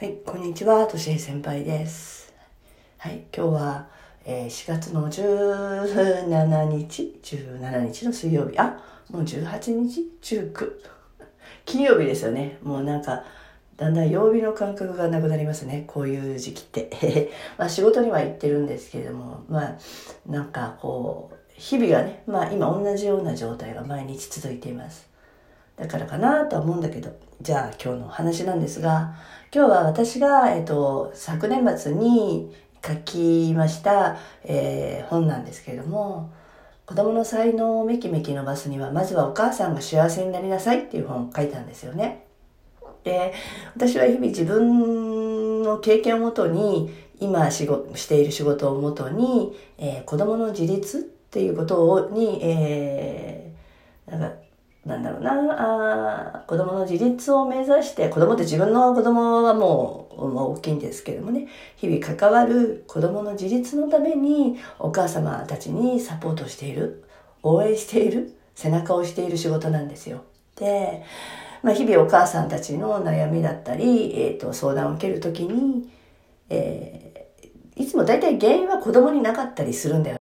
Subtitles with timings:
[0.00, 2.32] はい、こんにちは、としえ先輩です。
[2.98, 3.88] はい、今日は、
[4.24, 8.80] えー4月の17日、17日の水曜日、あ、
[9.10, 10.72] もう18日 ?19。
[11.64, 12.58] 金曜日ですよね。
[12.62, 13.24] もうなんか、
[13.76, 15.82] だんだん曜日の感覚がなくなりますね。
[15.88, 17.32] こういう時期って。
[17.58, 19.78] まあ仕事には行ってるんですけれども、まあ、
[20.28, 25.08] なんかこう、日々がね、まあ今同じような状態が毎日続いています。
[25.78, 29.14] だからかなとは思うんだけど、じゃあ今日のお話なんですが、
[29.54, 32.52] 今日は私が、えっと、昨年末に
[32.84, 36.30] 書きました、えー本なんですけれども、
[36.86, 42.24] 子供の才能をめきめき伸ばすには、まずはお母さんが幸せになりなさいっていう本を書いたんですよね。
[43.04, 43.32] で、
[43.76, 46.90] 私は日々自分の経験をもとに、
[47.20, 54.36] 今仕事している仕事をもとに、えー子供の自立っていうことをに、えーなんか、
[54.84, 55.32] なんだろうな。
[56.36, 67.04] あ子供の自立を目指して、子供って自分の子供はもう、まあ、大きいんですけれどもね、日々関わる子供の自立のために、お母様たちにサポートしている、
[67.42, 70.24] 応援している、背中をしている仕事なんですよ。
[70.56, 71.02] で、
[71.62, 75.90] まあ、日々お母さんたちの悩みだったり、えっ、と、相談を受けるときに、
[76.50, 77.18] えー
[77.78, 80.16] いつも大体原因は子供になかったりするんだよ